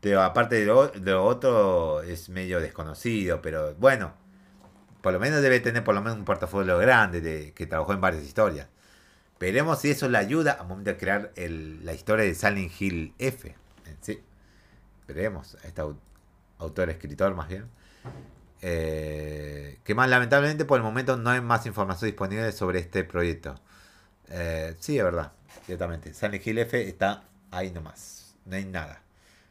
[0.01, 3.41] Pero aparte de lo, otro, es medio desconocido.
[3.41, 4.13] Pero bueno,
[5.03, 8.03] por lo menos debe tener por lo menos un portafolio grande de que trabajó en
[8.03, 8.69] varias historias.
[9.41, 13.55] Veremos si eso le ayuda a momento de crear la historia de Silent Hill F.
[14.03, 14.23] Sí.
[15.09, 15.57] Veremos.
[15.65, 15.83] Este
[16.59, 17.65] autor, escritor más bien.
[18.67, 23.61] Eh, que más lamentablemente por el momento no hay más información disponible sobre este proyecto.
[24.31, 25.33] Eh, sí, es verdad,
[25.67, 26.15] ciertamente.
[26.15, 28.35] Silent Hill F está ahí nomás.
[28.47, 29.03] No hay nada.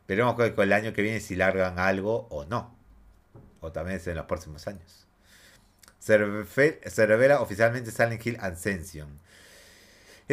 [0.08, 2.76] Veremos con el año que viene si largan algo o no.
[3.62, 5.06] O también en los próximos años.
[6.00, 9.20] Se revela oficialmente Silent Hill Ascension.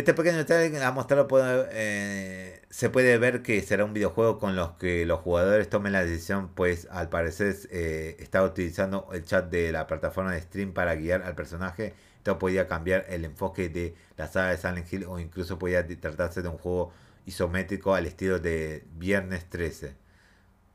[0.00, 1.28] Este pequeño trailer ha mostrado
[1.72, 6.02] eh, se puede ver que será un videojuego con los que los jugadores tomen la
[6.02, 10.94] decisión, pues al parecer eh, está utilizando el chat de la plataforma de stream para
[10.94, 11.92] guiar al personaje.
[12.16, 16.40] Esto podría cambiar el enfoque de la saga de Silent Hill o incluso podría tratarse
[16.40, 16.94] de un juego
[17.26, 19.94] isométrico al estilo de Viernes 13.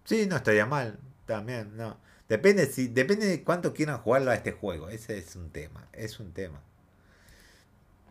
[0.03, 1.97] Sí, no estaría mal, también, no.
[2.29, 6.19] Depende, si, depende de cuánto quieran jugarlo a este juego, ese es un tema, es
[6.19, 6.61] un tema.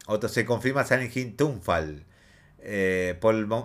[0.06, 2.04] Otro se confirma Silent Hill Tunfall.
[2.66, 3.18] Eh,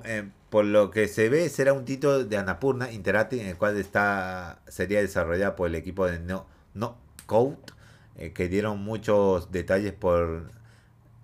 [0.06, 3.78] eh, por, lo que se ve, será un título de Anapurna Interactive en el cual
[3.78, 7.58] está, sería desarrollado por el equipo de No, no Code,
[8.18, 10.52] eh, que dieron muchos detalles por.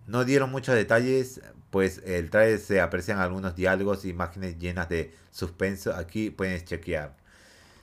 [0.08, 5.13] No dieron muchos detalles, pues el trailer se aprecian algunos diálogos e imágenes llenas de
[5.32, 5.95] suspenso.
[5.95, 7.15] Aquí puedes chequear.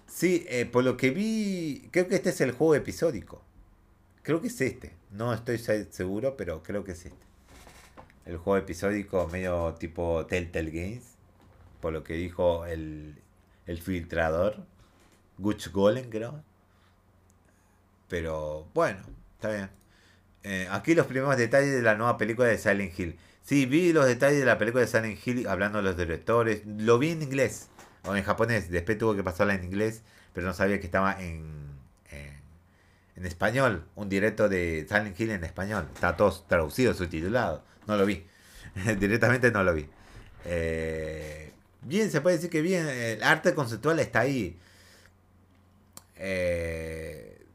[0.07, 3.43] Sí, por lo que vi, creo que este es el juego episódico.
[4.23, 4.95] Creo que es este.
[5.11, 7.27] No estoy seguro, pero creo que es este.
[8.25, 11.17] El juego episódico medio tipo Telltale Games.
[11.81, 13.21] Por lo que dijo el,
[13.67, 14.65] el filtrador.
[15.39, 16.45] Guch Golem, creo.
[18.09, 19.01] Pero bueno,
[19.35, 19.71] está bien.
[20.45, 23.19] Eh, aquí los primeros detalles de la nueva película de Silent Hill.
[23.43, 26.63] Sí, vi los detalles de la película de Silent Hill hablando de los directores.
[26.65, 27.71] Lo vi en inglés
[28.05, 28.71] o en japonés.
[28.71, 31.72] Después tuvo que pasarla en inglés, pero no sabía que estaba en
[33.23, 35.89] en español, un directo de Silent Hill en español.
[35.95, 37.63] Está todo traducido, subtitulado.
[37.87, 38.27] No lo vi.
[38.99, 39.89] Directamente no lo vi.
[40.45, 42.89] Eh, bien, se puede decir que bien.
[42.89, 44.59] El arte conceptual está ahí.
[46.17, 47.47] Eh,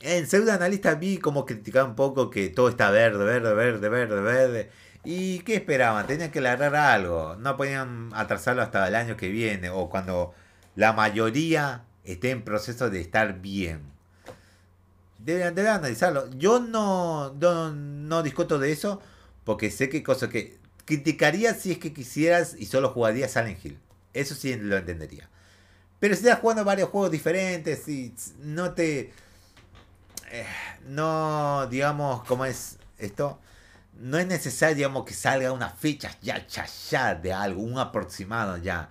[0.00, 4.20] en Pseudo Analista vi como criticar un poco que todo está verde, verde, verde, verde,
[4.20, 4.70] verde.
[5.04, 6.06] ¿Y qué esperaban?
[6.06, 7.36] Tenían que lograr algo.
[7.36, 10.34] No podían atrasarlo hasta el año que viene o cuando
[10.76, 13.93] la mayoría esté en proceso de estar bien.
[15.24, 16.28] Deben, analizarlo.
[16.36, 19.00] Yo no, no, discuto de eso
[19.44, 23.78] porque sé que cosa que criticaría si es que quisieras y solo jugarías Silent Hill.
[24.12, 25.30] Eso sí lo entendería.
[25.98, 29.12] Pero si estás jugando varios juegos diferentes y no te...
[30.30, 30.46] Eh,
[30.88, 33.40] no, digamos, ¿cómo es esto?
[33.94, 38.58] No es necesario, digamos, que salga una fecha ya, ya, ya de algo, un aproximado
[38.58, 38.90] ya.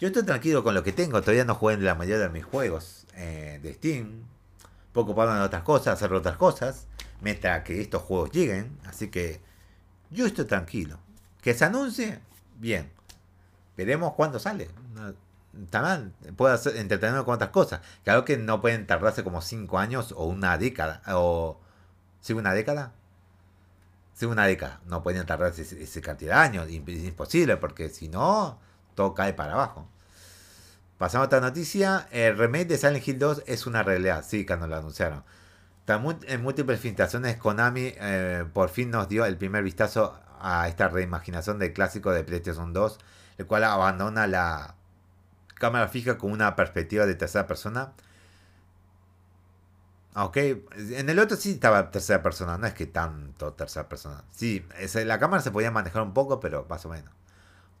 [0.00, 2.44] Yo estoy tranquilo con lo que tengo, todavía no juego en la mayoría de mis
[2.44, 4.24] juegos eh, de Steam
[4.98, 6.88] poco ocupado en otras cosas, hacer otras cosas,
[7.20, 8.78] mientras que estos juegos lleguen.
[8.84, 9.40] Así que
[10.10, 10.98] yo estoy tranquilo.
[11.40, 12.20] Que se anuncie,
[12.56, 12.90] bien.
[13.76, 14.68] Veremos cuándo sale.
[15.70, 17.80] También puedo hacer, entretenerme con otras cosas.
[18.02, 21.00] Claro que no pueden tardarse como 5 años o una década.
[21.14, 21.60] O.
[22.20, 22.92] ¿Sí, una década?
[24.14, 24.80] Sí, una década.
[24.86, 26.66] No pueden tardarse esa cantidad de años.
[26.66, 28.58] Es imposible porque si no,
[28.96, 29.88] todo cae para abajo.
[30.98, 32.08] Pasamos a otra noticia.
[32.10, 34.24] El remake de Silent Hill 2 es una realidad.
[34.26, 35.24] Sí, cuando lo anunciaron.
[36.26, 41.58] En múltiples filtraciones, Konami eh, por fin nos dio el primer vistazo a esta reimaginación
[41.58, 42.98] del clásico de PlayStation 2,
[43.38, 44.74] el cual abandona la
[45.54, 47.92] cámara fija con una perspectiva de tercera persona.
[50.14, 54.24] Ok, en el otro sí estaba tercera persona, no es que tanto tercera persona.
[54.32, 54.66] Sí,
[55.06, 57.14] la cámara se podía manejar un poco, pero más o menos.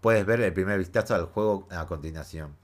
[0.00, 2.56] Puedes ver el primer vistazo al juego a continuación.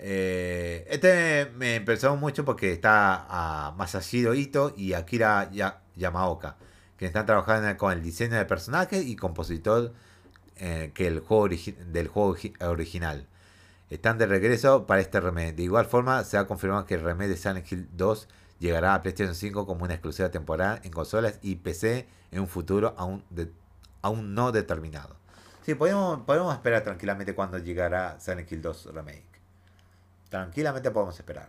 [0.00, 5.50] Eh, este me impresionó mucho porque está a Masashiro Ito y Akira
[5.96, 6.56] Yamaoka,
[6.96, 9.92] que están trabajando con el diseño de personajes y compositor
[10.56, 13.26] eh, que el juego del juego original.
[13.90, 15.54] Están de regreso para este remake.
[15.54, 18.28] De igual forma, se ha confirmado que el remake de Silent Hill 2
[18.60, 22.94] llegará a PlayStation 5 como una exclusiva temporal en consolas y PC en un futuro
[22.98, 23.24] aún,
[24.02, 25.16] aún no determinado.
[25.64, 29.37] Sí, podemos, podemos esperar tranquilamente cuando llegará Silent Hill 2 Remake.
[30.28, 31.48] Tranquilamente podemos esperar.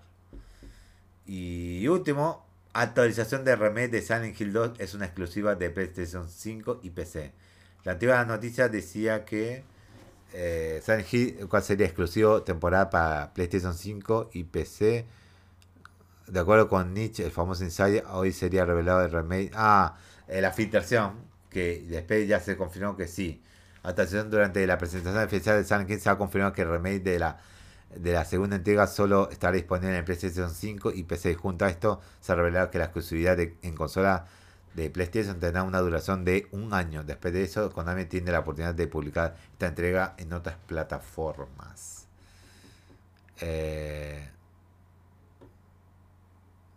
[1.25, 6.79] Y último, actualización de remake de Silent Hill 2 es una exclusiva de PlayStation 5
[6.83, 7.33] y PC.
[7.83, 9.63] La antigua noticia decía que
[10.33, 15.05] eh, Silent Hill cuál sería exclusivo temporada para PlayStation 5 y PC.
[16.27, 19.51] De acuerdo con Nietzsche, el famoso insider, hoy sería revelado el remake.
[19.55, 21.13] Ah, eh, la filtración,
[21.49, 23.41] que después ya se confirmó que sí.
[23.83, 27.19] Actualización durante la presentación oficial de Silent Hill se ha confirmado que el remake de
[27.19, 27.39] la
[27.95, 31.35] de la segunda entrega solo estará disponible en PlayStation 5 y PC.
[31.35, 34.25] Junto a esto, se ha revelado que la exclusividad en consola
[34.75, 37.03] de PlayStation tendrá una duración de un año.
[37.03, 42.07] Después de eso, Konami tiene la oportunidad de publicar esta entrega en otras plataformas.
[43.41, 44.29] Eh...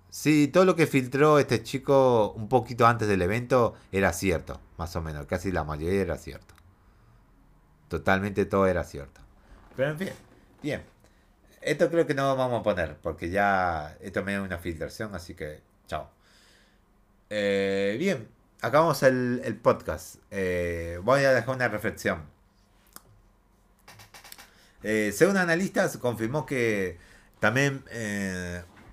[0.09, 4.95] Sí, todo lo que filtró este chico un poquito antes del evento era cierto, más
[4.95, 5.27] o menos.
[5.27, 6.55] Casi la mayoría era cierto.
[7.89, 9.23] Totalmente todo era cierto.
[9.75, 10.11] Pero en fin,
[10.63, 10.92] bien.
[11.63, 15.35] Esto creo que no vamos a poner, porque ya esto me da una filtración, así
[15.35, 16.11] que chao.
[17.31, 18.29] Eh, bien,
[18.61, 20.17] acabamos el, podcast.
[20.31, 22.25] Eh, voy a dejar una reflexión.
[24.83, 26.99] Eh, según analistas, confirmó que
[27.39, 27.85] también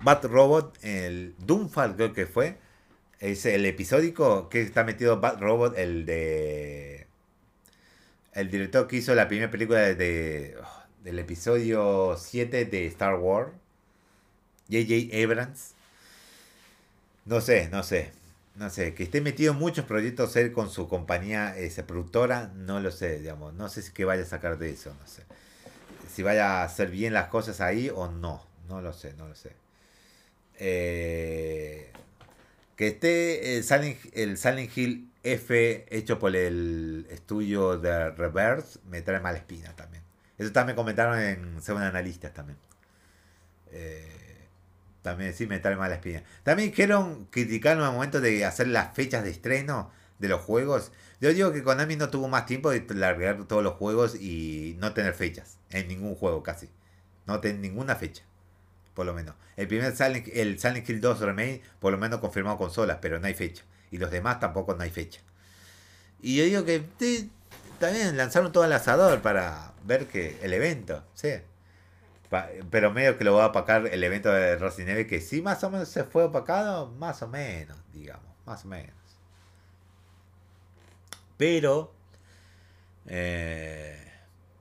[0.02, 2.58] Bat Robot, el Doomfall creo que fue,
[3.18, 7.06] es el episódico que está metido Bat Robot, el de...
[8.32, 10.56] El director que hizo la primera película de
[11.02, 13.50] del episodio 7 de Star Wars,
[14.70, 15.16] J.J.
[15.22, 15.74] Abrams.
[17.24, 18.12] No sé, no sé.
[18.56, 22.80] No sé, que esté metido en muchos proyectos él con su compañía esa productora, no
[22.80, 23.54] lo sé, digamos.
[23.54, 25.22] No sé si que vaya a sacar de eso, no sé.
[26.12, 28.44] Si vaya a hacer bien las cosas ahí o no.
[28.68, 29.52] No lo sé, no lo sé.
[30.58, 31.90] Eh,
[32.76, 39.02] que esté el Silent, el Silent Hill F hecho por el estudio de Reverse me
[39.02, 39.99] trae mala espina también.
[40.40, 42.56] Eso también comentaron en Según Analistas también.
[43.72, 44.48] Eh,
[45.02, 46.22] también sí me trae mala espina.
[46.44, 50.92] También dijeron, criticaron al momento de hacer las fechas de estreno de los juegos.
[51.20, 54.94] Yo digo que Konami no tuvo más tiempo de largar todos los juegos y no
[54.94, 55.58] tener fechas.
[55.68, 56.70] En ningún juego casi.
[57.26, 58.22] No tener ninguna fecha.
[58.94, 59.34] Por lo menos.
[59.58, 63.26] El primer Silent, el Silent Hill 2 Remake por lo menos confirmado consolas, pero no
[63.26, 63.62] hay fecha.
[63.90, 65.20] Y los demás tampoco no hay fecha.
[66.22, 66.82] Y yo digo que
[67.78, 71.30] también lanzaron todo al asador para ver que el evento, sí.
[72.70, 75.62] pero medio que lo va a opacar el evento de Rosy Neve, que sí más
[75.64, 78.94] o menos se fue opacado, más o menos, digamos, más o menos.
[81.36, 81.92] Pero,
[83.06, 84.12] eh,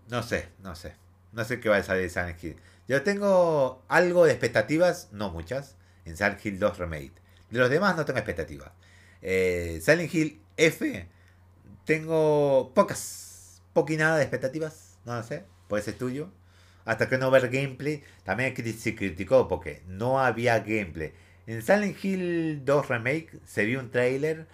[0.08, 0.96] no sé, no sé.
[1.34, 2.58] No sé qué va a salir de Silent Hill.
[2.88, 7.14] Yo tengo algo de expectativas, no muchas, en Silent Hill 2 Remake.
[7.50, 8.72] De los demás no tengo expectativas.
[9.22, 11.08] Eh, Silent Hill F
[11.86, 16.32] tengo pocas, poco y nada de expectativas, no sé, puede ser tuyo.
[16.86, 21.14] Hasta que no ver gameplay, también se criticó porque no había gameplay.
[21.46, 24.48] En Silent Hill 2 Remake se vio un trailer,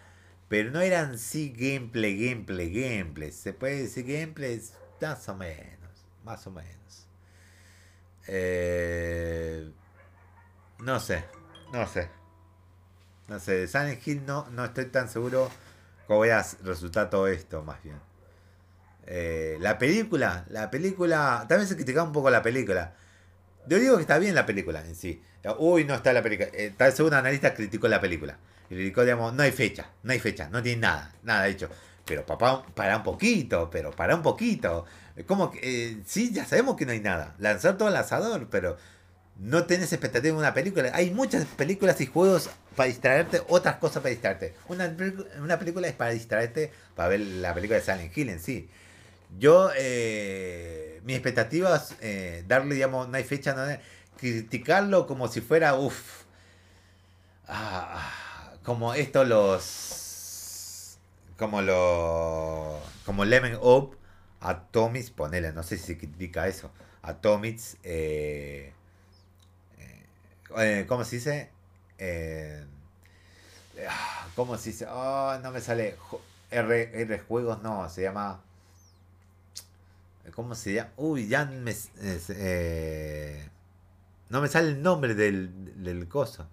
[0.50, 3.32] pero no eran sí gameplay, gameplay, gameplay.
[3.32, 4.62] Se puede decir gameplay
[5.02, 7.08] más o menos, más o menos.
[8.28, 9.70] Eh,
[10.80, 11.24] no sé,
[11.72, 12.10] no sé.
[13.28, 15.50] No sé, Silent Hill no, no estoy tan seguro
[16.08, 18.00] ¿Cómo voy a resultar todo esto, más bien?
[19.08, 22.94] Eh, la película, la película, también se criticaba un poco la película.
[23.68, 25.22] Yo digo que está bien la película en sí.
[25.60, 26.50] Uy, no está la película.
[26.54, 28.38] Eh, tal vez analista criticó la película.
[28.68, 31.70] Criticó, digamos, no hay fecha, no hay fecha, no tiene nada, nada hecho.
[32.06, 34.86] Pero papá, para un poquito, pero para un poquito.
[35.28, 37.36] Como que, eh, sí, ya sabemos que no hay nada.
[37.40, 38.78] Lanzar todo al asador, pero
[39.38, 40.92] no tenés expectativa en una película.
[40.94, 44.56] Hay muchas películas y juegos para distraerte, otras cosas para distraerte.
[44.68, 44.96] Una,
[45.42, 48.70] una película es para distraerte, para ver la película de Silent Hill en sí.
[49.38, 53.66] Yo, eh, mis expectativas, eh, darle, digamos, no hay fecha, no
[54.18, 56.24] criticarlo como si fuera, uff,
[57.48, 60.98] ah, como esto los,
[61.38, 63.98] como lo, como Lemon Up,
[64.42, 66.72] Atomics, ponele, no sé si se critica eso,
[67.02, 68.74] Atomics, eh,
[70.58, 71.50] eh, ¿cómo se dice?
[71.98, 72.64] Eh,
[73.90, 74.86] ah, ¿Cómo se dice?
[74.90, 75.96] Oh, no me sale.
[76.52, 78.42] R, R juegos, no, se llama.
[80.34, 80.92] ¿Cómo se llama?
[80.98, 81.76] Uy, ya me.
[82.02, 83.50] Eh,
[84.30, 86.48] no me sale el nombre del, del coso.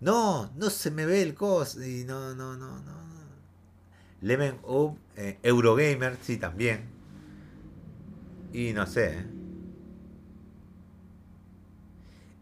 [0.00, 1.84] No, no se me ve el coso.
[1.84, 3.04] Y no, no, no, no.
[4.22, 4.98] Lemon Up,
[5.42, 6.86] Eurogamer, sí, también.
[8.52, 9.24] Y no sé.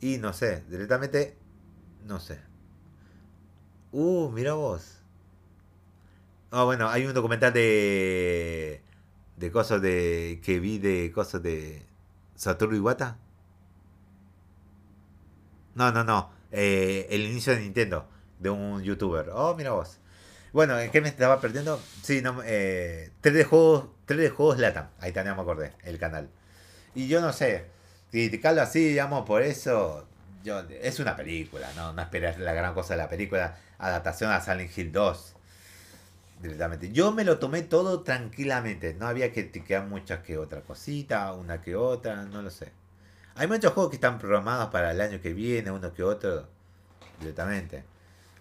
[0.01, 1.37] Y no sé, directamente,
[2.07, 2.39] no sé.
[3.93, 4.99] Uh, mira vos.
[6.51, 8.83] Oh, bueno, hay un documental de.
[9.37, 10.41] De cosas de.
[10.45, 11.83] que vi de cosas de.
[12.35, 13.19] Satoru Iwata.
[15.75, 16.31] No, no, no.
[16.51, 18.09] Eh, el inicio de Nintendo.
[18.39, 19.31] De un youtuber.
[19.33, 19.99] Oh, mira vos.
[20.53, 21.81] Bueno, ¿en qué me estaba perdiendo?
[22.03, 24.89] Sí, no, eh, 3 de juegos, 3 de juegos Latam.
[25.01, 26.29] Ahí también me acordé, el canal.
[26.95, 27.67] Y yo no sé,
[28.11, 30.07] criticarlo así, digamos, por eso,
[30.45, 31.95] yo, es una película, ¿no?
[31.95, 35.37] No esperas la gran cosa de la película, adaptación a Silent Hill 2.
[36.43, 36.91] Directamente.
[36.91, 41.63] Yo me lo tomé todo tranquilamente, no había que criticar muchas que otra cosita, una
[41.63, 42.73] que otra, no lo sé.
[43.37, 46.49] Hay muchos juegos que están programados para el año que viene, uno que otro,
[47.21, 47.85] directamente.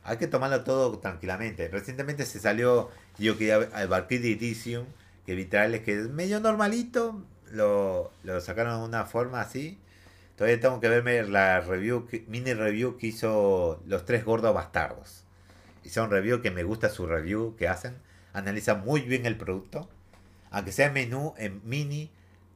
[0.03, 1.67] Hay que tomarlo todo tranquilamente.
[1.67, 2.89] Recientemente se salió,
[3.19, 4.87] yo quería al Valkyrie Elysium,
[5.25, 9.77] que literal es que es medio normalito, lo, lo sacaron de una forma así.
[10.37, 15.20] Todavía tengo que verme la review, mini review que hizo Los Tres Gordos Bastardos.
[15.95, 17.97] Un review que me gusta su review que hacen.
[18.33, 19.89] Analiza muy bien el producto.
[20.49, 22.11] Aunque sea menú en mini,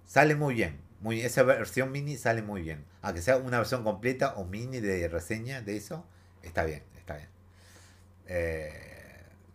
[0.06, 0.80] sale muy bien.
[1.02, 2.86] Muy, esa versión mini sale muy bien.
[3.02, 6.06] Aunque sea una versión completa o mini de reseña de eso,
[6.44, 7.30] está bien, está bien.
[8.28, 8.86] Eh,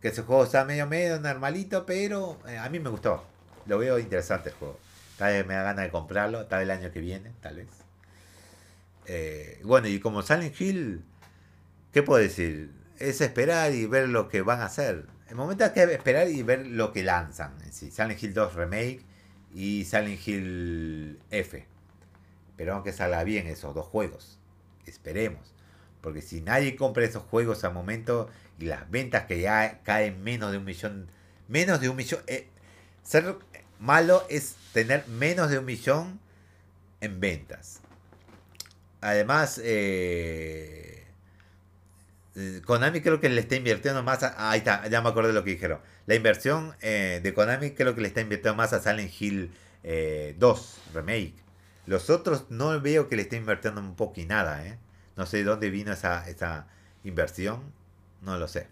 [0.00, 3.24] que ese juego está medio medio normalito, pero eh, a mí me gustó.
[3.66, 4.78] Lo veo interesante el juego.
[5.18, 7.68] Tal vez me da ganas de comprarlo, tal vez el año que viene, tal vez.
[9.06, 11.04] Eh, bueno, y como Silent Hill,
[11.92, 12.70] ¿qué puedo decir?
[13.00, 15.06] Es esperar y ver lo que van a hacer.
[15.28, 17.56] El momento es que esperar y ver lo que lanzan.
[17.72, 19.00] Sí, Silent Hill 2 Remake
[19.52, 21.66] y Silent Hill F.
[22.50, 24.38] Esperamos que salga bien esos dos juegos.
[24.86, 25.54] Esperemos.
[26.00, 28.28] Porque si nadie compra esos juegos al momento
[28.58, 31.08] y las ventas que ya caen menos de un millón,
[31.48, 32.48] menos de un millón, eh,
[33.02, 33.36] ser
[33.78, 36.20] malo es tener menos de un millón
[37.00, 37.80] en ventas.
[39.00, 40.89] Además, eh,
[42.36, 44.22] eh, Konami creo que le está invirtiendo más.
[44.22, 45.80] ahí está, ya me acuerdo de lo que dijeron.
[46.06, 49.52] La inversión de Konami creo que le está invirtiendo más a Silent Hill
[50.38, 51.34] 2 Remake.
[51.86, 54.78] Los otros no veo que le esté invirtiendo un poco y nada, ¿eh?
[55.16, 56.66] No sé de dónde vino esa, esa
[57.04, 57.72] inversión.
[58.22, 58.68] No lo sé.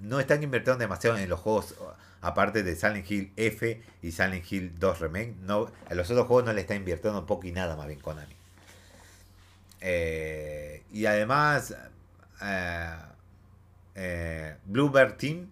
[0.00, 1.74] No están invirtiendo demasiado en los juegos,
[2.20, 5.34] aparte de Silent Hill F y Silent Hill 2 Remake.
[5.42, 8.00] No, a los otros juegos no le está invirtiendo un poco y nada más bien
[8.00, 8.34] Konami.
[9.80, 11.74] Eh, y además,
[12.44, 12.94] eh,
[13.94, 15.50] eh, Bluebird Team,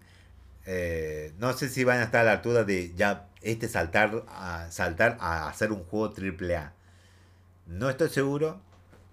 [1.39, 5.17] no sé si van a estar a la altura de ya este saltar a, saltar
[5.19, 6.73] a hacer un juego AAA.
[7.67, 8.61] No estoy seguro,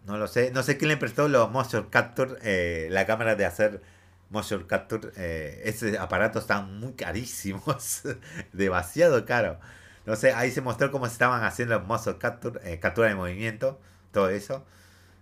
[0.06, 0.50] no lo sé.
[0.52, 3.82] No sé quién le prestó los motion capture, eh, la cámara de hacer
[4.30, 5.10] motion capture.
[5.16, 8.02] Eh, ese aparato están muy carísimos.
[8.52, 9.58] demasiado caro.
[10.06, 13.14] No sé, ahí se mostró cómo se estaban haciendo los motion capture, eh, captura de
[13.14, 13.80] movimiento,
[14.12, 14.64] todo eso.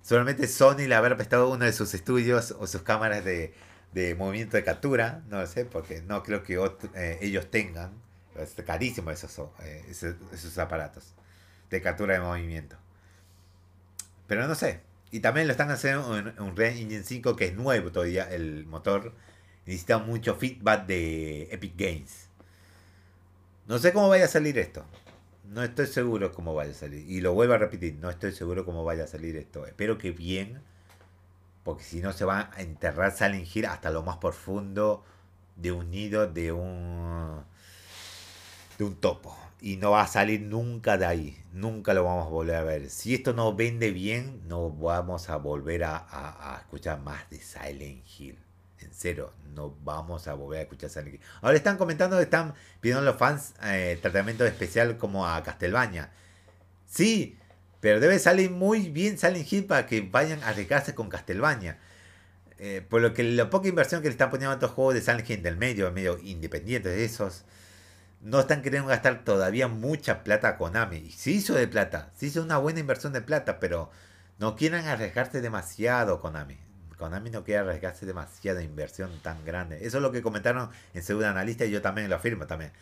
[0.02, 3.54] Solamente Sony le habrá prestado uno de sus estudios o sus cámaras de,
[3.92, 5.22] de movimiento de captura.
[5.28, 6.58] No lo sé, porque no creo que
[7.20, 7.92] ellos tengan.
[8.36, 9.40] Es carísimo esos,
[9.88, 11.14] esos, esos aparatos
[11.70, 12.76] de captura de movimiento.
[14.26, 14.80] Pero no sé.
[15.10, 18.66] Y también lo están haciendo en un Red Engine 5 que es nuevo todavía el
[18.66, 19.14] motor.
[19.66, 22.28] Necesita mucho feedback de Epic Games.
[23.66, 24.84] No sé cómo vaya a salir esto.
[25.48, 27.08] No estoy seguro cómo vaya a salir.
[27.10, 29.66] Y lo vuelvo a repetir, no estoy seguro cómo vaya a salir esto.
[29.66, 30.60] Espero que bien.
[31.64, 35.04] Porque si no se va a enterrar Silent Hill hasta lo más profundo
[35.56, 37.42] de un nido de un
[38.78, 41.44] de un topo y no va a salir nunca de ahí.
[41.52, 42.90] Nunca lo vamos a volver a ver.
[42.90, 48.38] Si esto no vende bien, no vamos a volver a, escuchar más de Silent Hill.
[48.80, 51.20] En serio, no vamos a volver a escuchar Silent Hill.
[51.40, 56.10] Ahora están comentando que están pidiendo los fans eh, tratamiento especial como a Castelbaña.
[56.86, 57.36] Sí,
[57.80, 61.78] pero debe salir muy bien Silent Hill para que vayan a arriesgarse con Castelbaña.
[62.58, 65.00] Eh, por lo que la poca inversión que le están poniendo a estos juegos de
[65.00, 67.44] Silent Hill del medio, medio independientes de esos
[68.20, 71.10] no están queriendo gastar todavía mucha plata a Konami.
[71.10, 73.90] Se hizo de plata, se hizo una buena inversión de plata, pero
[74.38, 76.58] no quieren arriesgarse demasiado Konami.
[76.98, 79.78] Konami no quiere arriesgarse demasiada inversión tan grande.
[79.86, 82.72] Eso es lo que comentaron en Segunda Analista y yo también lo afirmo también.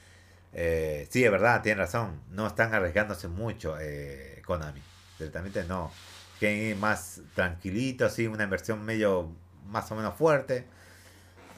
[0.52, 2.20] Eh, sí, es verdad, tienen razón.
[2.30, 4.82] No están arriesgándose mucho eh, Konami.
[5.18, 5.92] Directamente no.
[6.40, 9.30] Que más tranquilito, sí, una inversión medio
[9.68, 10.64] más o menos fuerte.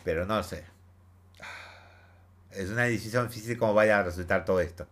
[0.04, 0.64] Pero no sé
[2.58, 4.86] es una decisión difícil cómo vaya a resultar todo esto.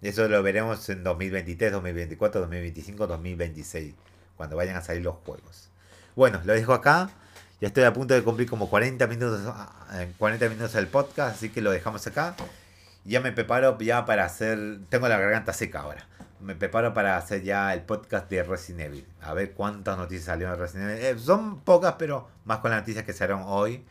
[0.00, 3.94] Eso lo veremos en 2023, 2024, 2025, 2026,
[4.36, 5.68] cuando vayan a salir los juegos.
[6.14, 7.10] Bueno, lo dejo acá.
[7.60, 9.40] Ya estoy a punto de cumplir como 40 minutos,
[10.18, 12.34] 40 minutos del podcast, así que lo dejamos acá.
[13.04, 14.80] Ya me preparo ya para hacer...
[14.88, 16.06] Tengo la garganta seca ahora.
[16.40, 19.06] Me preparo para hacer ya el podcast de Resident Evil.
[19.20, 21.04] A ver cuántas noticias salieron de Resident Evil.
[21.04, 23.84] Eh, son pocas, pero más con las noticias que salieron hoy.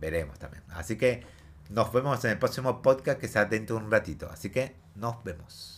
[0.00, 0.62] Veremos también.
[0.70, 1.24] Así que
[1.70, 4.28] Nos vemos en el próximo podcast que será dentro de un ratito.
[4.30, 5.75] Así que nos vemos.